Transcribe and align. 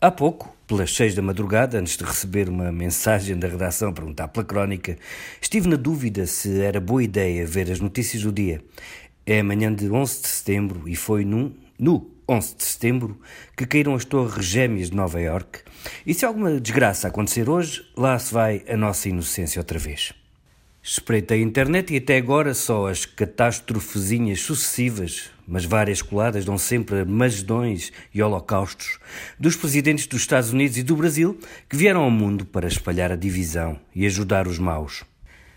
Há 0.00 0.12
pouco, 0.12 0.56
pelas 0.64 0.94
seis 0.94 1.16
da 1.16 1.22
madrugada, 1.22 1.76
antes 1.76 1.96
de 1.96 2.04
receber 2.04 2.48
uma 2.48 2.70
mensagem 2.70 3.36
da 3.36 3.48
redação 3.48 3.88
a 3.88 3.92
perguntar 3.92 4.28
pela 4.28 4.46
crónica, 4.46 4.96
estive 5.42 5.68
na 5.68 5.74
dúvida 5.74 6.24
se 6.24 6.60
era 6.60 6.80
boa 6.80 7.02
ideia 7.02 7.44
ver 7.44 7.68
as 7.68 7.80
notícias 7.80 8.22
do 8.22 8.30
dia. 8.30 8.62
É 9.26 9.40
amanhã 9.40 9.74
de 9.74 9.90
11 9.90 10.20
de 10.22 10.28
setembro 10.28 10.88
e 10.88 10.94
foi 10.94 11.24
num, 11.24 11.52
no 11.76 12.08
11 12.28 12.54
de 12.54 12.62
setembro 12.62 13.20
que 13.56 13.66
caíram 13.66 13.96
as 13.96 14.04
torres 14.04 14.46
gêmeas 14.46 14.88
de 14.88 14.94
Nova 14.94 15.20
York. 15.20 15.62
E 16.06 16.14
se 16.14 16.24
alguma 16.24 16.60
desgraça 16.60 17.08
acontecer 17.08 17.50
hoje, 17.50 17.84
lá 17.96 18.16
se 18.20 18.32
vai 18.32 18.62
a 18.68 18.76
nossa 18.76 19.08
inocência 19.08 19.58
outra 19.58 19.80
vez. 19.80 20.14
Espreitei 20.90 21.40
a 21.40 21.44
internet 21.44 21.92
e 21.92 21.98
até 21.98 22.16
agora 22.16 22.54
só 22.54 22.88
as 22.88 23.04
catástrofezinhas 23.04 24.40
sucessivas, 24.40 25.30
mas 25.46 25.66
várias 25.66 26.00
coladas, 26.00 26.46
dão 26.46 26.56
sempre 26.56 27.04
magedões 27.04 27.92
e 28.14 28.22
holocaustos 28.22 28.98
dos 29.38 29.54
presidentes 29.54 30.06
dos 30.06 30.22
Estados 30.22 30.50
Unidos 30.50 30.78
e 30.78 30.82
do 30.82 30.96
Brasil 30.96 31.38
que 31.68 31.76
vieram 31.76 32.00
ao 32.00 32.10
mundo 32.10 32.46
para 32.46 32.66
espalhar 32.66 33.12
a 33.12 33.16
divisão 33.16 33.78
e 33.94 34.06
ajudar 34.06 34.48
os 34.48 34.58
maus. 34.58 35.04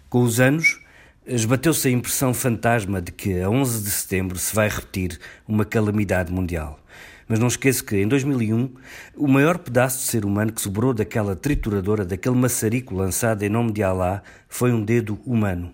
Com 0.10 0.22
os 0.22 0.42
anos, 0.42 0.81
esbateu-se 1.26 1.88
a 1.88 1.92
impressão 1.92 2.34
fantasma 2.34 3.02
de 3.02 3.12
que 3.12 3.40
a 3.40 3.50
11 3.50 3.84
de 3.84 3.92
setembro 3.92 4.38
se 4.38 4.56
vai 4.56 4.68
repetir 4.68 5.20
uma 5.48 5.64
calamidade 5.64 6.32
mundial. 6.32 6.80
Mas 7.28 7.40
não 7.40 7.48
esqueça 7.48 7.84
que, 7.84 7.96
em 7.96 8.08
2001, 8.08 8.74
o 9.16 9.28
maior 9.28 9.58
pedaço 9.58 10.00
de 10.00 10.04
ser 10.06 10.26
humano 10.26 10.52
que 10.52 10.62
sobrou 10.62 10.94
daquela 10.94 11.36
trituradora, 11.36 12.04
daquele 12.04 12.36
maçarico 12.36 12.96
lançado 12.96 13.44
em 13.44 13.50
nome 13.50 13.72
de 13.72 13.84
Alá, 13.84 14.22
foi 14.50 14.74
um 14.74 14.84
dedo 14.84 15.20
humano. 15.26 15.72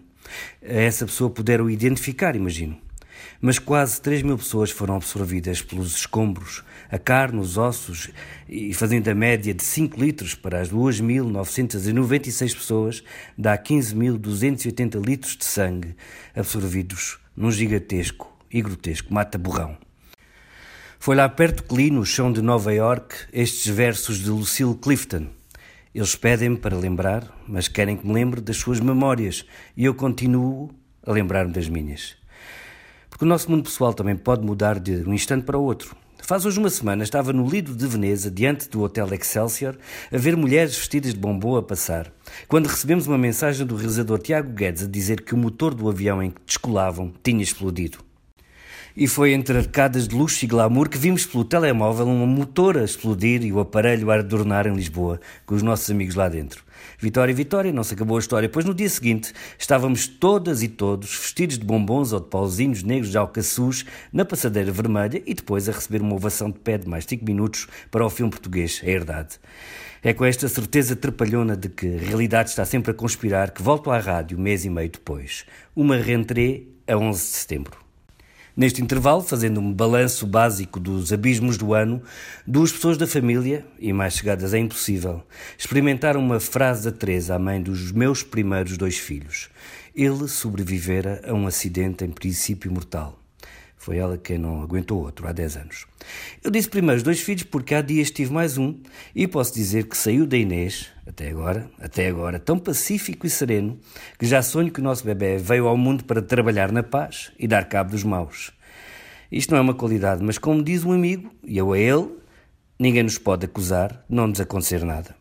A 0.62 0.74
essa 0.74 1.06
pessoa 1.06 1.30
puderam 1.30 1.70
identificar, 1.70 2.36
imagino. 2.36 2.78
Mas 3.42 3.60
quase 3.60 4.02
3 4.02 4.24
mil 4.24 4.38
pessoas 4.38 4.72
foram 4.72 4.96
absorvidas 4.96 5.62
pelos 5.62 5.96
escombros, 5.96 6.64
a 6.90 6.98
carne, 6.98 7.40
os 7.40 7.58
ossos, 7.58 8.10
e 8.48 8.74
fazendo 8.74 9.08
a 9.08 9.16
média 9.16 9.54
de 9.54 9.64
5 9.64 10.00
litros 10.00 10.34
para 10.36 10.62
as 10.62 10.70
2.996 10.70 12.56
pessoas, 12.56 13.04
dá 13.38 13.58
15.280 13.58 15.06
litros 15.06 15.38
de 15.38 15.46
sangue 15.46 15.96
absorvidos 16.36 17.20
num 17.36 17.52
gigantesco 17.52 18.36
e 18.52 18.62
grotesco 18.62 19.14
mata-borrão. 19.14 19.78
Foi 21.00 21.16
lá 21.16 21.30
perto 21.30 21.64
que 21.64 21.76
li, 21.76 21.92
no 21.92 22.06
chão 22.06 22.34
de 22.34 22.42
Nova 22.42 22.74
York, 22.74 23.16
estes 23.32 23.68
versos 23.74 24.18
de 24.18 24.30
Lucille 24.30 24.76
Clifton. 24.76 25.28
Eles 25.94 26.16
pedem-me 26.16 26.58
para 26.58 26.76
lembrar, 26.76 27.32
mas 27.48 27.68
querem 27.68 27.96
que 27.96 28.06
me 28.06 28.14
lembre 28.14 28.42
das 28.42 28.58
suas 28.58 28.80
memórias, 28.80 29.46
e 29.76 29.86
eu 29.86 29.94
continuo 29.94 30.70
a 31.06 31.12
lembrar-me 31.12 31.54
das 31.54 31.70
minhas. 31.70 32.18
Porque 33.18 33.26
o 33.26 33.28
nosso 33.28 33.50
mundo 33.50 33.64
pessoal 33.64 33.96
também 33.96 34.16
pode 34.16 34.46
mudar 34.46 34.80
de 34.80 35.04
um 35.10 35.12
instante 35.12 35.44
para 35.44 35.58
o 35.58 35.64
outro. 35.64 35.96
Faz 36.22 36.46
hoje 36.46 36.60
uma 36.60 36.70
semana 36.70 37.04
estava 37.04 37.34
no 37.34 37.50
Lido 37.50 37.76
de 37.76 37.88
Veneza, 37.88 38.30
diante 38.30 38.70
do 38.70 38.84
Hotel 38.84 39.12
Excelsior, 39.12 39.76
a 40.14 40.18
ver 40.20 40.38
mulheres 40.38 40.78
vestidas 40.78 41.16
de 41.16 41.20
bombom 41.20 41.56
a 41.56 41.64
passar, 41.64 42.14
quando 42.48 42.68
recebemos 42.68 43.08
uma 43.08 43.18
mensagem 43.18 43.66
do 43.66 43.76
realizador 43.76 44.20
Tiago 44.20 44.54
Guedes 44.54 44.84
a 44.84 44.88
dizer 44.88 45.22
que 45.22 45.34
o 45.34 45.38
motor 45.38 45.74
do 45.74 45.90
avião 45.90 46.22
em 46.22 46.30
que 46.30 46.42
descolavam 46.46 47.12
tinha 47.24 47.42
explodido. 47.42 48.07
E 49.00 49.08
foi 49.08 49.34
entre 49.34 49.60
arcadas 49.60 50.08
de 50.08 50.16
luxo 50.16 50.44
e 50.44 50.48
glamour 50.48 50.90
que 50.90 50.98
vimos 50.98 51.24
pelo 51.24 51.46
telemóvel 51.46 52.08
um 52.08 52.26
motor 52.26 52.80
a 52.80 52.84
explodir 52.84 53.44
e 53.44 53.54
o 53.54 53.60
aparelho 53.60 54.10
a 54.10 54.16
adornar 54.16 54.66
em 54.66 54.74
Lisboa, 54.74 55.20
com 55.46 55.54
os 55.54 55.62
nossos 55.62 55.88
amigos 55.92 56.16
lá 56.16 56.28
dentro. 56.28 56.64
Vitória, 56.98 57.32
Vitória, 57.32 57.72
não 57.72 57.84
se 57.84 57.94
acabou 57.94 58.18
a 58.18 58.20
história, 58.20 58.50
pois 58.50 58.66
no 58.66 58.74
dia 58.74 58.90
seguinte 58.90 59.34
estávamos 59.56 60.08
todas 60.08 60.64
e 60.64 60.68
todos 60.68 61.16
vestidos 61.16 61.60
de 61.60 61.64
bombons 61.64 62.12
ou 62.12 62.20
de 62.20 62.26
pauzinhos 62.26 62.82
negros 62.82 63.12
de 63.12 63.20
alcaçuz 63.20 63.86
na 64.12 64.26
passadeira 64.26 64.72
vermelha 64.72 65.22
e 65.28 65.36
depois 65.36 65.70
a 65.70 65.74
receber 65.74 66.02
uma 66.02 66.16
ovação 66.16 66.50
de 66.50 66.58
pé 66.58 66.80
de 66.80 66.90
mais 66.90 67.06
5 67.06 67.24
minutos 67.24 67.68
para 67.92 68.04
o 68.04 68.10
filme 68.10 68.32
português 68.32 68.82
A 68.84 68.90
Herdade. 68.90 69.36
É 70.02 70.12
com 70.12 70.26
esta 70.26 70.50
certeza 70.50 70.96
trapalhona 70.96 71.56
de 71.56 71.70
que 71.70 71.86
a 71.86 72.00
realidade 72.00 72.50
está 72.50 72.66
sempre 72.66 72.90
a 72.90 72.96
conspirar 72.96 73.52
que 73.52 73.62
volto 73.62 73.92
à 73.92 74.00
rádio 74.00 74.40
mês 74.40 74.66
e 74.66 74.72
meio 74.72 74.90
depois. 74.90 75.46
Uma 75.76 75.98
rentrée 75.98 76.68
a 76.88 76.98
11 76.98 77.20
de 77.20 77.28
setembro. 77.28 77.87
Neste 78.58 78.82
intervalo, 78.82 79.22
fazendo 79.22 79.60
um 79.60 79.72
balanço 79.72 80.26
básico 80.26 80.80
dos 80.80 81.14
abismos 81.14 81.60
do 81.60 81.76
ano, 81.76 82.02
duas 82.46 82.72
pessoas 82.72 82.98
da 82.98 83.06
família, 83.06 83.64
e 83.78 83.94
mais 83.94 84.16
chegadas 84.16 84.52
é 84.52 84.58
impossível, 84.58 85.22
experimentaram 85.56 86.20
uma 86.20 86.40
frase 86.40 86.86
da 86.86 86.92
Teresa, 86.92 87.36
a 87.36 87.40
mãe 87.40 87.62
dos 87.62 87.92
meus 87.92 88.24
primeiros 88.24 88.76
dois 88.76 88.98
filhos. 88.98 89.48
Ele 89.94 90.28
sobrevivera 90.28 91.22
a 91.28 91.34
um 91.36 91.46
acidente 91.46 92.04
em 92.04 92.10
princípio 92.10 92.72
mortal. 92.72 93.27
Foi 93.78 93.98
ela 93.98 94.18
quem 94.18 94.38
não 94.38 94.62
aguentou 94.62 95.02
outro 95.02 95.28
há 95.28 95.32
10 95.32 95.58
anos. 95.58 95.86
Eu 96.44 96.52
disse 96.52 96.68
primeiro 96.68 96.98
os 96.98 97.04
dois 97.04 97.22
filhos 97.22 97.44
porque 97.44 97.76
há 97.76 97.82
dias 97.82 98.12
tive 98.12 98.34
mais 98.34 98.58
um 98.58 98.76
e 99.16 99.28
posso 99.28 99.54
dizer 99.54 99.88
que 99.88 99.96
saiu 99.96 100.26
da 100.26 100.36
Inês, 100.36 100.90
até 101.06 101.30
agora, 101.30 101.70
até 101.80 102.08
agora, 102.08 102.40
tão 102.40 102.58
pacífico 102.58 103.26
e 103.26 103.30
sereno 103.30 103.80
que 104.18 104.26
já 104.26 104.42
sonho 104.42 104.72
que 104.72 104.80
o 104.80 104.84
nosso 104.84 105.06
bebê 105.06 105.38
veio 105.38 105.68
ao 105.68 105.78
mundo 105.78 106.04
para 106.04 106.22
trabalhar 106.22 106.72
na 106.72 106.84
paz 106.84 107.32
e 107.40 107.48
dar 107.48 107.66
cabo 107.66 107.92
dos 107.92 108.04
maus. 108.04 108.52
Isto 109.32 109.52
não 109.52 109.58
é 109.58 109.62
uma 109.62 109.74
qualidade, 109.74 110.24
mas 110.24 110.38
como 110.38 110.64
diz 110.64 110.84
um 110.84 110.92
amigo, 110.92 111.32
e 111.44 111.58
eu 111.58 111.72
a 111.74 111.78
ele, 111.78 112.10
ninguém 112.80 113.04
nos 113.04 113.18
pode 113.18 113.46
acusar 113.46 113.92
de 114.10 114.16
não 114.16 114.28
nos 114.28 114.40
acontecer 114.40 114.84
nada. 114.84 115.16